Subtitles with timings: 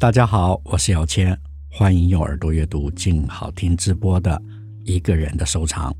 [0.00, 1.36] 大家好，我是姚谦，
[1.68, 4.40] 欢迎用耳朵阅读静好听直播的
[4.84, 5.92] 一个人的收藏。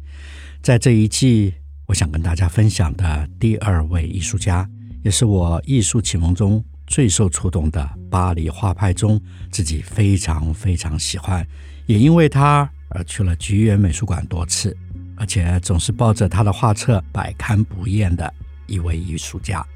[0.63, 1.53] 在这一季，
[1.85, 4.69] 我想跟大家分享的第二位艺术家。
[5.03, 11.45] 也是我艺术启蒙中最受触动的巴黎画派中，自己非常非常喜欢，
[11.87, 14.77] 也因为他而去了橘园美术馆多次，
[15.17, 18.33] 而且总是抱着他的画册百看不厌的
[18.69, 19.67] 一位艺术家。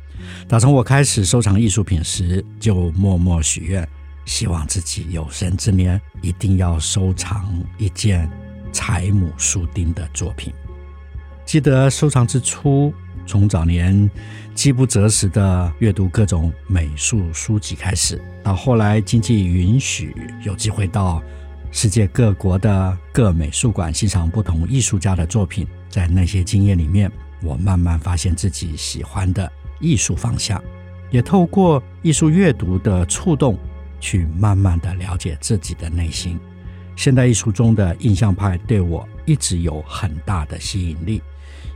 [0.47, 3.89] 打从我开始收藏艺术品时，就默默许愿，
[4.25, 8.31] 希望自己有生之年一定要收藏一件
[8.73, 10.53] 柴姆舒丁的作品。
[11.45, 12.95] 记得收藏之初，
[13.27, 14.11] 从早年
[14.55, 21.23] 饥不择食地阅读各种美术书籍开始，到后来经济允许，有机会到
[21.71, 27.11] 世界各国的各美术馆欣赏不同艺术家的作品，在那些经验里面，
[27.43, 29.51] 我慢慢发现自己喜欢的
[29.81, 30.63] 艺术方向，
[31.11, 33.59] 也透过艺术阅读的触动，
[34.03, 36.39] 去慢慢地了解自己的内心。
[36.97, 41.23] 现代艺术中的印象派对我一直有很大的吸引力。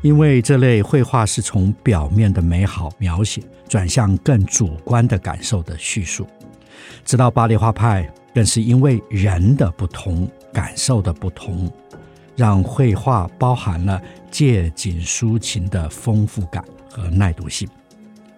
[0.03, 6.27] 因为这类绘画是从表面的美好描写转向更主观的感受的叙述，
[7.05, 11.73] 直到巴黎画派，更是因为人的不同、感受的不同，
[12.37, 17.67] 让绘画包含了借景抒情的丰富感和耐读性。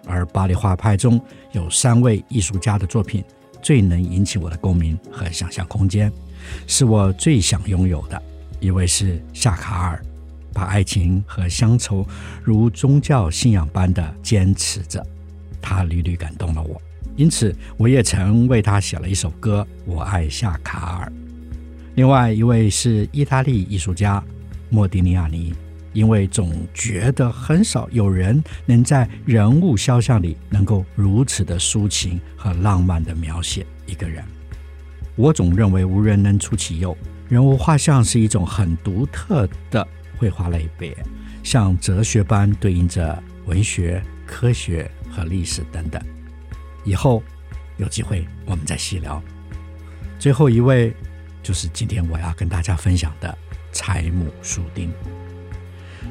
[0.07, 3.23] 而巴黎画派中有三位艺术家的作品
[3.61, 6.11] 最能引起我的共鸣和想象空间，
[6.67, 8.21] 是我最想拥有的。
[8.59, 10.01] 一位是夏卡尔。
[10.51, 12.05] 把爱情和乡愁
[12.43, 15.05] 如宗教信仰般的坚持着，
[15.61, 16.81] 他屡屡感动了我，
[17.15, 21.07] 因此我也曾为他写了一首歌《我爱夏卡尔》。
[21.95, 24.21] 另外一位是意大利艺术家
[24.69, 25.53] 莫迪尼亚尼，
[25.93, 34.23] 因为总觉得很少有人能在人物肖像里能够如此的抒情和浪漫的描写一个人。
[35.15, 39.87] 我总认为无人能出其右，人物画像是一种很独特的。
[40.17, 40.93] 绘画类别，
[41.43, 46.01] 像哲学般对应着文学、科学和历史等等。
[46.83, 47.23] 以后
[47.77, 49.23] 有机会我们再细聊。
[50.19, 50.93] 最后一位
[51.41, 53.37] 就是今天我要跟大家分享的
[53.71, 54.91] 柴姆舒丁。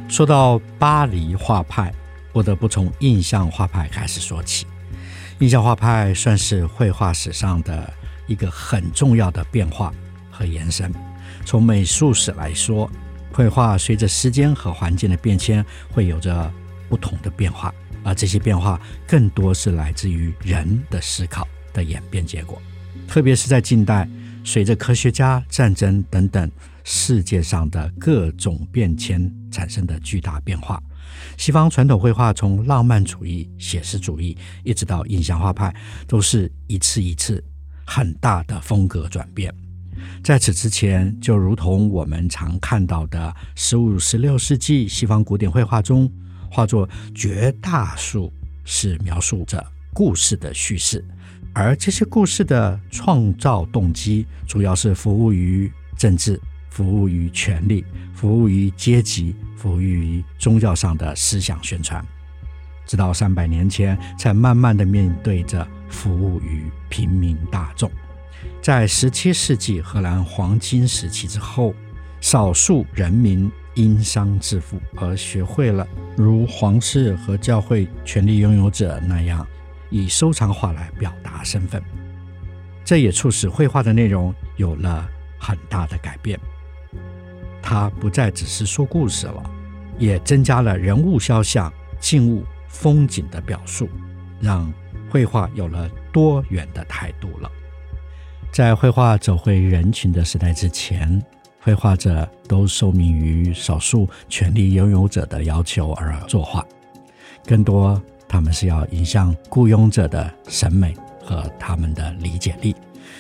[0.09, 1.93] 说到巴黎画派，
[2.32, 4.66] 不得不从印象画派开始说起。
[5.41, 7.93] 印象画派算是绘画史上的
[8.27, 9.93] 一个很重要的变化
[10.31, 10.93] 和延伸。
[11.44, 12.91] 从美术史来说，
[13.32, 16.50] 绘画随着时间和环境的变迁，会有着
[16.88, 17.72] 不同的变化，
[18.03, 22.60] 而这些变化更多是来自于人的思考的演变结果。
[23.06, 24.09] 特别是在近代，
[24.44, 26.50] 随着科学家、战争等等
[26.91, 30.82] 世界上的各种变迁产生的巨大变化，
[31.37, 34.34] 西方传统绘画从浪漫主义、写实主义，
[34.65, 35.75] 一直到印象画派，
[36.06, 37.44] 都是一次一次
[37.87, 39.54] 很大的风格转变。
[40.25, 46.10] 在此之前，就如同我们常看到的十五、十六世纪西方古典绘画中，
[46.50, 48.32] 画作绝大数
[48.65, 49.62] 是描述着
[49.93, 51.04] 故事的叙事，
[51.53, 57.84] 而这些故事的创造动机主要是服务于政治、服务于权力、
[58.14, 62.04] 服务于阶级、服务于宗教上的思想宣传，
[62.86, 67.90] 直到三百年前才慢慢的面对着服务于平民大众。
[68.62, 71.74] 在十七世纪荷兰黄金时期之后，
[72.20, 75.86] 少数人民因商致富而学会了
[76.16, 79.47] 如皇室和教会权力拥有者那样
[79.91, 81.82] 以收藏画来表达身份。
[82.84, 86.38] 这也促使绘画的内容有了很大的改变。
[87.70, 89.42] 它不再只是说故事了，
[89.98, 91.70] 也增加了人物肖像、
[92.00, 93.86] 静物、风景的表述，
[94.41, 94.72] 让
[95.10, 97.50] 绘画有了多元的态度了。
[98.50, 101.22] 在绘画走回人群的时代之前，
[101.60, 106.64] 绘画者都受命于少数权力拥有者的要求而作画，
[107.44, 112.74] 更多他们是要迎向雇佣者的审美和他们的理解力，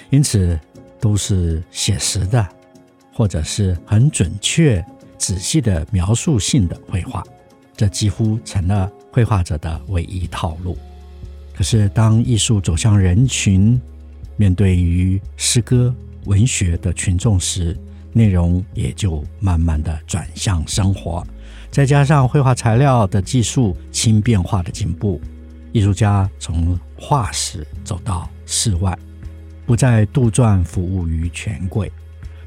[0.08, 0.58] 因此
[0.98, 2.48] 都是写实的，
[3.18, 4.84] 或者是很准确、
[5.18, 7.20] 仔细的描述性的绘画。
[7.76, 10.78] 这几乎成了绘画者的唯一套路。
[11.52, 13.80] 可是，当艺术走向人群，
[14.36, 15.92] 面对于诗歌、
[16.26, 17.76] 文学的群众时，
[18.12, 21.26] 内容也就慢慢的转向生活。
[21.72, 25.20] 再加上绘画材料的技术轻便化的进步，
[25.72, 28.96] 艺术家从画室走到室外，
[29.66, 31.90] 不再杜撰服务于权贵，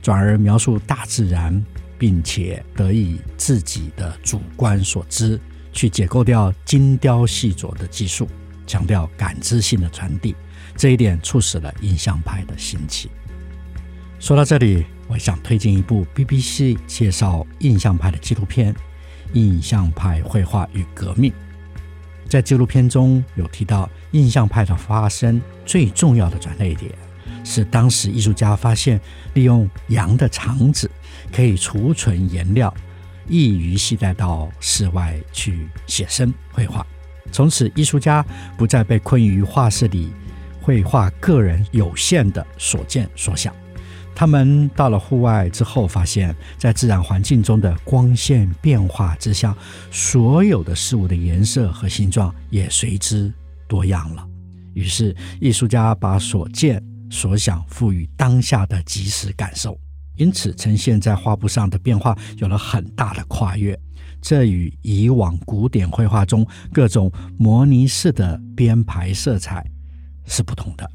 [0.02, 1.64] 转而描述大自然。
[2.02, 5.40] 并且得以自己的主观所知
[5.72, 8.28] 去解构掉精雕细琢的技术，
[8.66, 10.36] 强调感知性的传递，
[10.76, 13.12] 这一点促使了印象派的兴起。
[14.20, 18.74] 说到这里，我想推荐一部 BBC 介绍印象派的纪录片
[19.34, 21.32] 《印象派绘画与革命》。
[22.28, 26.92] 在纪录片中有提到，印象派的发生最重要的转捩点
[27.44, 29.00] 是当时艺术家发现
[29.34, 30.90] 利用羊的肠子。
[31.32, 32.74] 可以储存颜料，
[33.28, 36.86] 易于携带到室外去写生绘画。
[37.32, 38.26] 从此，艺术家
[38.58, 40.12] 不再被困于画室里
[40.62, 43.56] 绘画个人有限的所见所想。
[44.14, 49.56] 他们到了户外之后，发现，在自然环境中的光线变化之下，
[49.90, 53.32] 所有的事物的颜色和形状也随之
[53.70, 54.28] 多样了。
[54.74, 59.80] 于是，艺术家把所见所想赋予当下的即时感受。
[60.16, 63.80] 因此，呈现在画布上的变化有了很大的跨越，
[64.22, 69.66] 这与以往古典绘画中各种模拟式的编排色彩
[70.26, 70.88] 是不同的，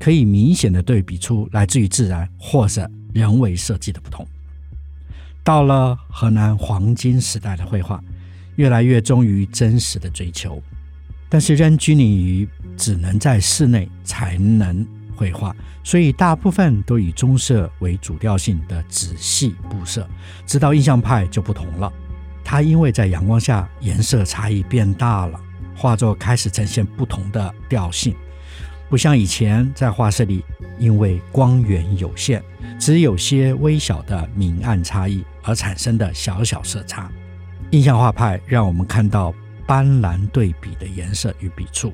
[0.00, 4.26] 可以明显的对比出来自于自然或者人为设计的不同。
[5.44, 8.02] 到了河南黄金时代的绘画，
[8.56, 10.60] 越来越忠于真实的追求，
[11.28, 14.84] 但是仍拘泥于只能在室内才能。
[15.16, 20.06] 绘画，所以大部分都以棕色为主调性的仔细布色。
[20.46, 21.92] 直到印象派就不同了，
[22.44, 25.40] 它因为在阳光下颜色差异变大了，
[25.74, 28.14] 画作开始呈现不同的调性，
[28.88, 30.44] 不像以前在画室里，
[30.78, 32.42] 因为光源有限，
[32.78, 37.10] 只有些微小的明暗差异而产生的小小色差。
[37.70, 39.34] 印象画派让我们看到
[39.66, 41.92] 斑斓对比的颜色与笔触，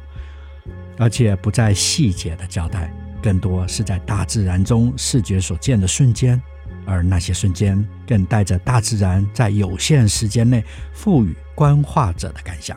[0.98, 2.92] 而且不再细节的交代。
[3.22, 6.40] 更多是在大自然中视觉所见的瞬间，
[6.84, 12.76] 而那些瞬间更带着大自然在有限时间内赋予观画者的感想。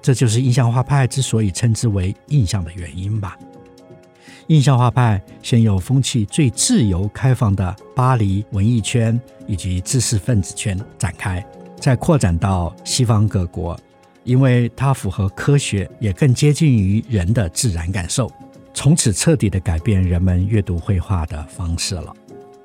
[0.00, 3.36] 这就是印象画派之所以称之为印象的原因吧。
[4.48, 11.44] 印象画派先由风气最自由开放的巴黎文艺圈以及知识分子圈展开，
[11.78, 13.78] 再扩展到西方各国，
[14.24, 18.30] 因为它符合科学，也更接近于人的自然感受。
[18.74, 22.12] 从此彻底的改变人们阅读绘画的方式了，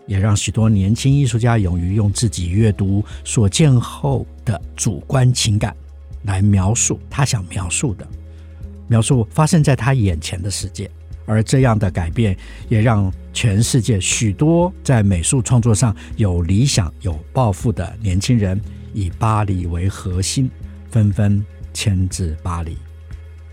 [0.05, 5.75] 也让许多年轻艺术家勇于用自己阅读所见后的主观情感
[6.23, 8.07] 来描述他想描述的，
[8.87, 10.89] 描述发生在他眼前的世界。
[11.25, 12.37] 而这样的改变，
[12.69, 18.59] 也让全世界许多在美术创作上有理想、有抱负的年轻人，
[18.93, 20.49] 以巴黎为核心，
[20.89, 22.77] 纷纷迁至巴黎。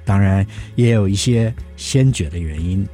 [0.05, 2.87] 当然，也有一些先决的原因，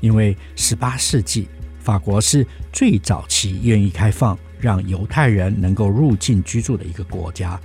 [0.00, 1.48] 因为十八世纪
[1.78, 7.60] 法国是最早期愿意开放让犹太人能够入境居住的一个国家。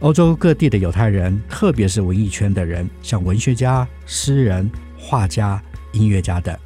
[0.00, 6.56] 欧洲各地的犹太人，特别是文艺圈的人，像文学家、诗人、画家、音乐家等，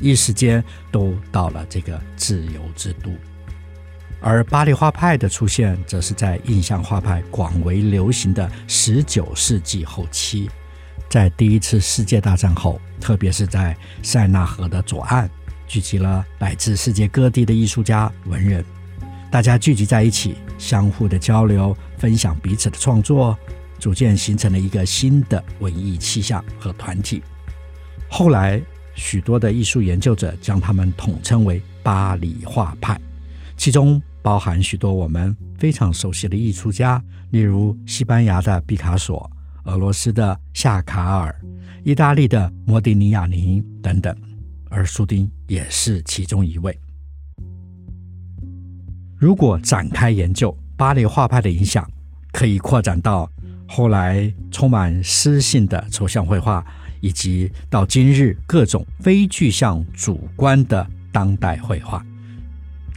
[0.00, 3.10] 一时间都到了这个自由之都。
[4.20, 10.50] 而巴黎画派的出现，则是在印象画派广为流行的十九世纪后期。
[11.14, 15.30] 在第一次世界大战后，特别是在塞纳河的左岸，
[15.64, 18.64] 聚集了来自世界各地的艺术家、文人，
[19.30, 23.38] 大家聚集在一起，相互的交流、分享彼此的创作，
[23.78, 27.22] 逐渐形成了一个新的文艺气象和团体。
[28.10, 28.60] 后来，
[28.96, 33.00] 许多的艺术研究者将他们统称为巴黎画派，
[33.56, 39.30] 其中包含许多我们非常熟悉的艺术家，例如西班牙的毕卡索。
[39.64, 41.34] 俄罗斯的夏卡尔、
[41.82, 44.14] 意大利的莫迪尼亚尼等等，
[44.68, 46.78] 而苏丁也是其中一位。
[49.16, 51.90] 如果展开研究，巴黎画派的影响
[52.32, 53.30] 可以扩展到
[53.66, 56.64] 后来充满诗性的抽象绘画，
[57.00, 62.04] 以及到今日各种非具象主观的当代绘画。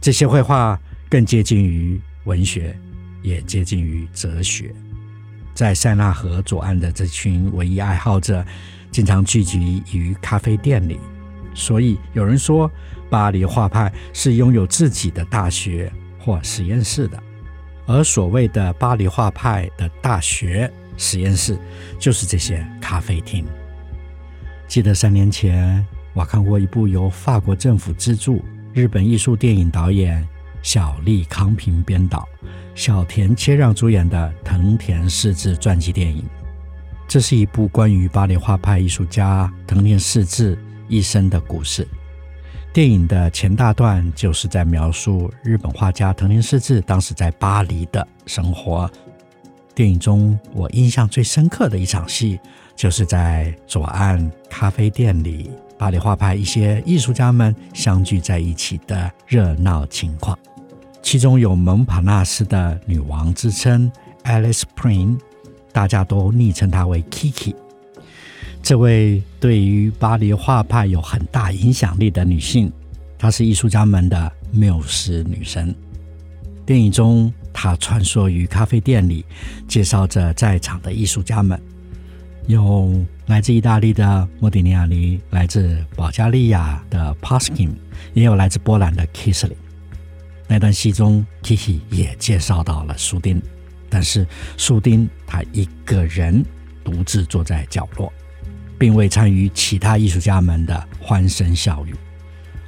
[0.02, 2.78] 这些绘画更接近于文学，
[3.22, 4.74] 也接近于哲学。
[5.58, 8.46] 在塞纳河左岸的这群文艺爱好者，
[8.92, 11.00] 经常聚集于咖啡店里，
[11.52, 12.70] 所以有人说，
[13.10, 17.20] 巴黎画派是拥有自己的大学或实验室的。
[17.88, 21.58] 而所谓的巴黎画派的大学实验室，
[21.98, 23.44] 就是这些咖啡厅。
[24.68, 25.84] 记得三年前，
[26.14, 30.24] 我看过一部由法国政府资助、日本艺术电影导演
[30.62, 32.28] 小栗康平编导、
[32.74, 36.24] 小田切让主演的藤田嗣治传记电影。
[37.06, 41.86] 这是一部关于巴黎画派艺术家藤田嗣治一生的故事。
[42.70, 48.90] 电影的前大段就是在描述日本画家藤田嗣治当时在巴黎的生活。
[49.74, 52.38] 电影中我印象最深刻的一场戏，
[52.76, 60.38] 就是在左岸咖啡店里，巴黎画派一些艺术家们相聚在一起的热闹情况。
[61.10, 63.90] 其中有蒙帕纳斯的女王之称
[64.24, 65.18] Alice Prin，
[65.72, 67.54] 大家都昵称她为 Kiki。
[68.62, 72.70] 这位对于巴黎画派有很大影响力的女性，
[73.16, 75.74] 她是艺术家们的缪斯女神。
[76.66, 79.24] 电影中，她穿梭于咖啡店里，
[79.66, 81.58] 介绍着在场的艺术家们，
[82.48, 82.94] 有
[83.28, 87.70] 来自意大利的莫迪尼亚尼，来自保加利亚的 Paskin，
[88.12, 89.56] 也有来自波兰的 Kisling。
[90.48, 93.40] 那段戏中，Kiki 也介绍到了苏丁，
[93.88, 94.26] 但是
[94.56, 96.44] 苏丁他一个人
[96.82, 98.12] 独自坐在角落。
[98.78, 101.96] 并未参与其他艺术家们的欢声笑语，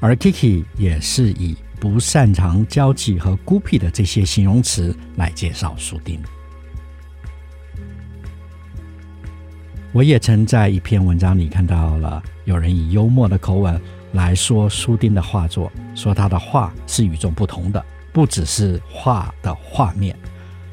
[0.00, 6.20] 而 Kiki 也是以不擅长交际和孤僻的这些形容词来介绍苏丁。
[9.92, 13.80] 我也曾在一篇文章里看到了有人以幽默的口吻
[14.12, 20.16] 来说苏丁的画作，说他的画是与众不同的，不只是画的画面，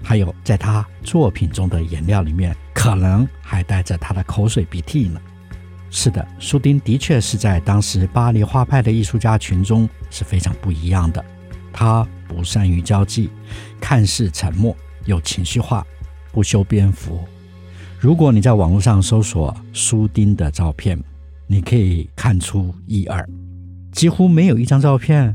[0.04, 2.56] 还有在他作品中的颜料里面。
[2.74, 5.20] 可能还带着他的口水鼻涕呢。
[5.90, 11.26] 是的，苏丁的确是在当时巴黎画派的艺术家群中是非常不一样的。
[11.74, 13.32] 他不善于交际，
[13.82, 14.76] 看似沉默，
[15.06, 15.86] 有情绪化，
[16.32, 17.20] 不修边幅。
[18.00, 21.04] 如果你在网络上搜索苏丁的照片，
[21.48, 23.28] 你可以看出一二，
[23.92, 25.34] 几乎没有一张照片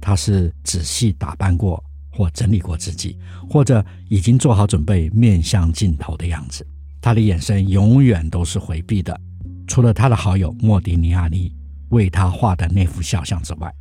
[0.00, 3.16] 他是仔细打扮过或整理过自己，
[3.48, 6.66] 或者已经做好准备面向镜头的样子。
[7.00, 9.18] 他的眼神永远都是回避的，
[9.66, 11.50] 除了他的好友莫迪尼亚尼
[11.88, 13.74] 为他画的那幅肖像之外，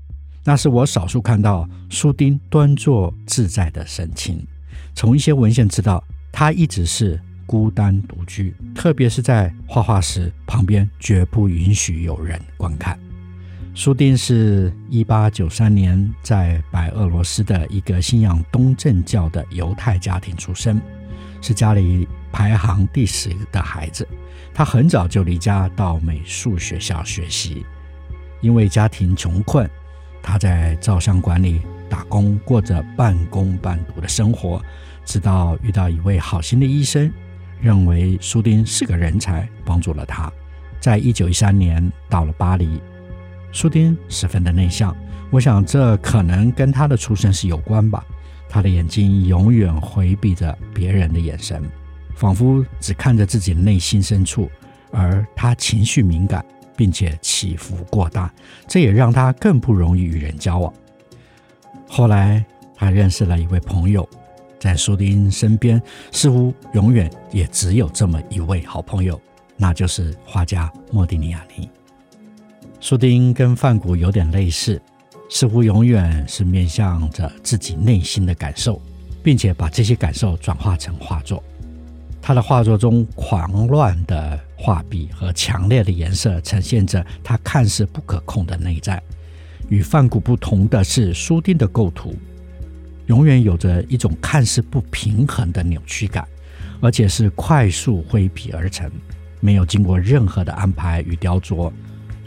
[0.46, 4.46] 那是我少数看到苏丁端坐自在的神情。
[4.96, 12.98] 从一些文献知道，他一直是孤单独居，特别是在画画时，旁边绝不允许有人观看。
[13.76, 20.82] 苏丁是一八九三年在白俄罗斯的一个信仰东正教的犹太家庭出生，
[21.42, 22.08] 是家里。
[22.36, 24.08] 排行第十的孩子，
[24.56, 27.64] 他很早就离家到美术学校学习。
[28.42, 29.70] 因为家庭穷困，
[30.20, 34.60] 他在照相馆里打工，过着半工半读的生活。
[35.06, 37.14] 直到遇到一位好心的医生，
[37.64, 40.30] 认为苏丁是个人才，帮助了他。
[40.82, 42.82] 在一九一三年到了巴黎，
[43.54, 44.94] 苏丁十分的内向，
[45.32, 48.06] 我想这可能跟他的出身是有关吧。
[48.50, 51.64] 他的眼睛永远回避着别人的眼神。
[52.16, 54.52] 仿佛只看着自己内心深处，
[54.92, 58.32] 而他情绪敏感，并且起伏过大，
[58.68, 60.72] 这也让他更不容易与人交往。
[61.88, 64.08] 后来，他认识了一位朋友，
[64.64, 65.82] 在苏丁身边，
[66.14, 69.20] 似乎永远也只有这么一位好朋友，
[69.58, 71.70] 那就是画家莫迪尼亚尼。
[72.80, 74.82] 苏丁跟梵谷有点类似，
[75.30, 78.82] 似乎永远是面向着自己内心的感受，
[79.22, 81.44] 并且把这些感受转化成画作。
[82.22, 89.04] 他的画作中狂乱的画笔和强烈的颜色，呈现着他看似不可控的内在。
[89.68, 92.16] 与梵谷不同的是，苏丁的构图
[93.08, 96.28] 永远有着一种看似不平衡的扭曲感，
[96.82, 98.92] 而且是快速挥笔而成，
[99.40, 101.72] 没有经过任何的安排与雕琢。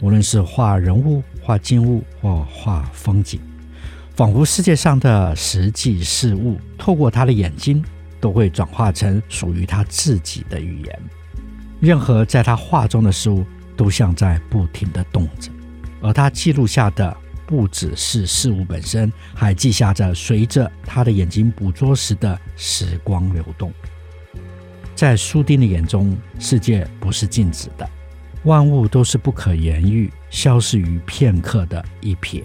[0.01, 3.39] 无论是画人物、画静物或画风景，
[4.15, 7.83] 仿佛世界上的实际事物透过他的眼睛。
[8.19, 10.99] 都会转化成属于他自己的语言。
[11.79, 15.51] 任何在他画中的事物，都像在不停地动着，
[16.01, 17.15] 而他记录下的
[17.47, 23.73] 不只是事物本身，还记下着随着他的眼睛捕捉时的时光流动。
[24.93, 27.89] 在苏丁的眼中，世界不是静止的，
[28.43, 32.43] 万物都是不可言喻、消失于片刻的一瞥。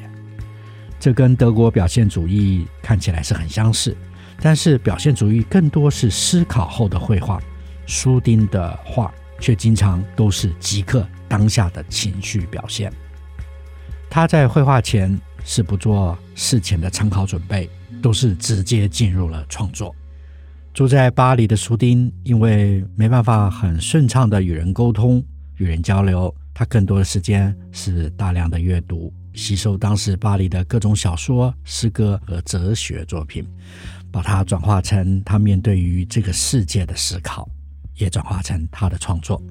[1.01, 3.97] 这跟德国表现主义看起来是很相似。
[4.45, 7.41] 但是表现主义更多是思考后的绘画，
[7.87, 12.93] 苏丁的画却经常都是即刻当下的情绪表现。
[14.15, 17.67] 他在绘画前是不做事前的参考准备，
[18.03, 19.97] 都是直接进入了创作。
[20.75, 25.25] 住在巴黎的苏丁，因为没办法很顺畅地与人沟通、
[25.57, 33.43] 与人交流，他更多的时间是大量的阅读，吸收当时巴黎的各种小说、诗歌和哲学作品，
[34.11, 37.49] 把它转化成他面对于这个世界的思考，
[37.97, 39.43] 也转化成他的创作。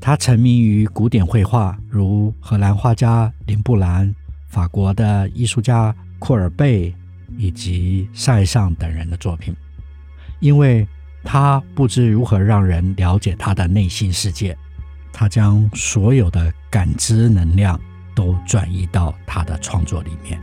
[0.00, 4.14] 他沉迷于古典绘画，如荷兰画家林布兰、
[4.48, 6.94] 法国的艺术家库尔贝
[7.36, 9.54] 以及塞尚等人的作品。
[10.40, 10.86] 因为
[11.24, 14.56] 他不知如何让人了解他的内心世界，
[15.12, 17.80] 他将所有的感知能量
[18.14, 20.38] 都转移到他的创作里面。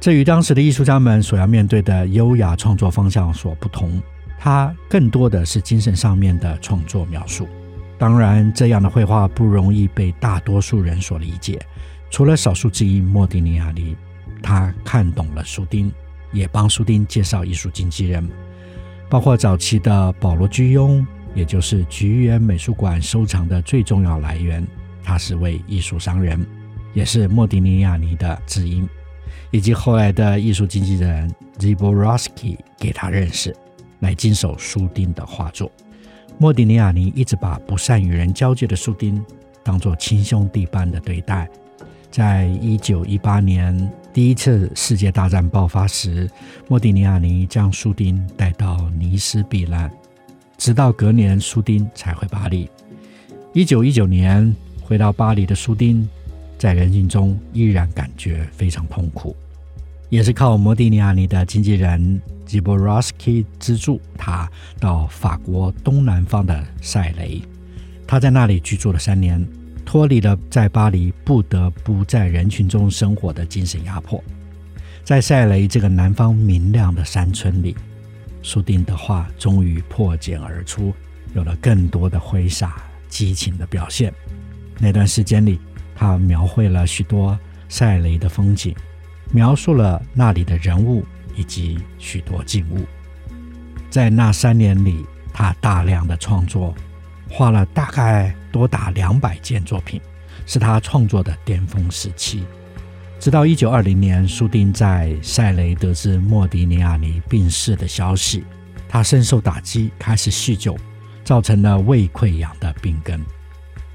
[0.00, 4.00] 这与当时的艺术家们所要面对的优雅创作方向所不同，
[4.44, 7.48] 他更多的是精神上面的创作描述。
[7.96, 11.58] 当然，这样的绘画不容易被大多数人所理解，
[12.10, 13.96] 除了少数之一莫迪尼亚尼，
[14.42, 15.90] 他看懂了苏丁。
[16.30, 18.28] 也帮苏丁介绍艺术经纪人，
[19.08, 24.66] 包括早期的保罗居庸，也就是橘园美术馆收藏的最重要来源。
[25.02, 26.44] 他是位艺术商人，
[26.92, 28.86] 也是莫迪尼亚尼的知音，
[29.52, 33.56] 以及后来的艺术经纪人 Ziborowski 给他认识，
[34.04, 35.72] 来经手苏丁的画作。
[36.36, 39.24] 莫迪尼亚尼一直把不善与人交际的苏丁
[39.62, 41.48] 当作亲兄弟般的对待。
[42.10, 46.30] 在一九一八年第一次世界大战爆发时，
[46.68, 49.90] 莫迪尼亚尼将苏丁带到尼斯避难，
[50.58, 52.68] 直到隔年苏丁才回巴黎。
[53.54, 56.06] 一九一九年回到巴黎的苏丁，
[56.58, 59.34] 在人群中依然感觉非常痛苦，
[60.14, 67.42] 也是靠莫迪尼亚尼的经纪人吉博罗斯基资助他到法国东南方的塞雷，
[68.06, 69.44] 他在那里居住了三年。
[69.84, 74.22] 脱离了在巴黎不得不在人群中生活的精神压迫，
[75.02, 77.74] 在塞雷这个南方明亮的山村里，
[78.40, 80.94] 苏丁的画终于破茧而出，
[81.34, 82.76] 有了更多的挥洒、
[83.08, 84.14] 激情的表现。
[84.78, 85.58] 那段时间里，
[85.92, 87.36] 他描绘了许多
[87.68, 88.72] 塞雷的风景，
[89.34, 92.86] 描述了那里的人物以及许多静物。
[93.90, 96.72] 在那三年里，他大量的创作。
[97.28, 100.00] 画了大概多达两百件作品，
[100.46, 102.44] 是他创作的巅峰时期。
[103.18, 108.44] 直到一九二零年，苏丁在塞雷得知莫迪尼亚尼病逝的消息，
[108.88, 110.76] 他深受打击，开始酗酒，
[111.24, 113.20] 造成了胃溃疡的病根。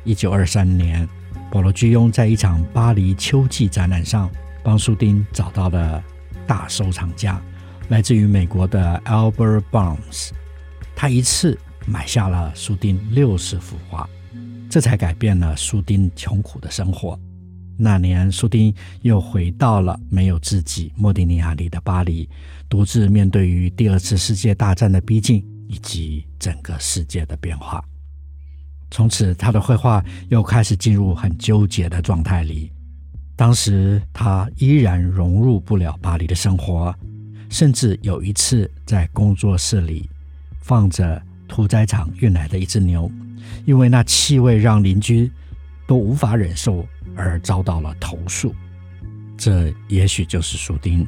[0.04, 1.08] 一九二三年，
[1.50, 4.30] 保罗居庸在一场巴黎秋季展览上，
[4.64, 6.04] 帮苏丁找到了
[6.48, 7.42] 大收藏家，
[7.90, 10.30] 来自于美国的 Albert Barnes，
[10.96, 11.58] 他一次。
[11.86, 14.08] 买下了苏丁六十幅画，
[14.70, 17.20] 这才改变了苏丁穷苦的生活。
[17.76, 22.30] 那年，苏丁又回到了没有自己莫迪尼亚里的巴黎，
[22.68, 27.84] 独自面对于第二次世界大战的逼近以及整个世界的变化。
[28.92, 32.72] 从此，他的绘画又开始进入很纠结的状态里。
[33.40, 36.94] 当时，他依然融入不了巴黎的生活，
[37.48, 40.10] 甚至有一次在工作室里
[40.60, 41.22] 放着。
[41.52, 43.12] 屠宰场运来的一只牛，
[43.66, 45.32] 因为那气味让邻居
[45.88, 48.54] 都无法忍受而遭到了投诉。
[49.36, 51.08] 这也许就是苏丁，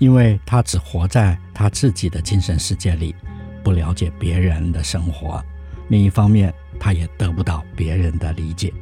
[0.00, 3.14] 因为他只活在他自己的精神世界里，
[3.62, 5.40] 不了解别人的生活。
[5.88, 8.74] 另一方面，他也得不到别人的理解。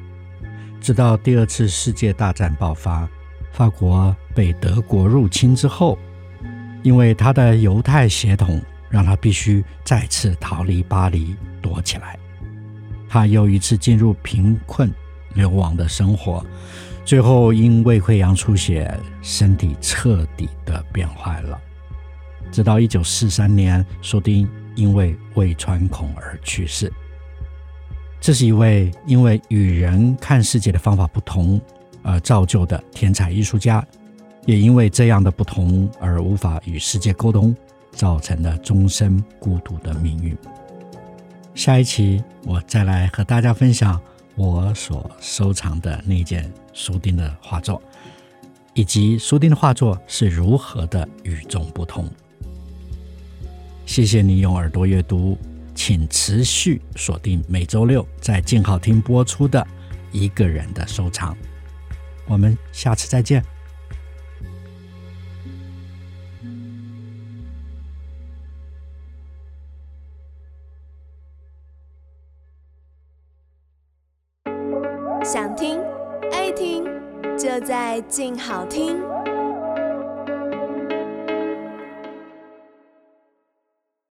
[0.80, 3.08] 直到第二次世界大战爆发，
[3.52, 5.98] 法国被德国入侵之后，
[6.82, 8.60] 因为他的犹太血统。
[8.90, 12.18] 让他必须再次逃离巴黎，躲起来。
[13.06, 14.90] 他又一次进入贫困
[15.34, 16.42] 流亡的生活，
[17.04, 21.60] 最后因胃溃疡出血，身体彻底的变坏了。
[22.50, 26.90] 直到一九四三年，苏丁因为胃穿孔而去世。
[28.20, 31.60] 这是一位因为与人看世界的方法不同
[32.02, 33.86] 而造就的天才艺术家，
[34.46, 37.54] 也因为这样的不同而无法与世界沟通。
[37.90, 40.36] 造成了终身孤独的命运。
[41.56, 44.00] 下一期我再来和大家分享
[44.36, 47.82] 我所收藏的那件苏丁的画作，
[48.72, 52.08] 以及苏丁的画作是如何的与众不同。
[53.84, 55.36] 谢谢你用耳朵阅读，
[55.78, 59.60] 请持续锁定每周六在静好听播出的
[60.10, 61.32] 《一个人的收藏》。
[62.26, 63.40] 我们下次再见。
[75.24, 75.78] 想听
[76.32, 76.84] 爱听，
[77.38, 79.07] 就在静好听。